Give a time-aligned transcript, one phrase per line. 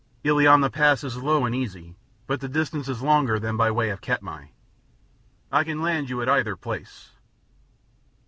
[0.25, 1.95] Illiamna Pass is low and easy,
[2.25, 4.47] but the distance is longer than by way of Katmai.
[5.51, 7.11] I can land you at either place."